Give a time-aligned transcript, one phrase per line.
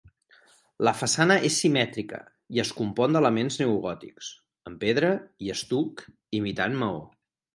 [0.87, 2.21] La façana és simètrica
[2.55, 4.31] i es compon d'elements neogòtics,
[4.71, 5.11] en pedra
[5.49, 6.05] i estuc
[6.41, 7.05] imitant maó.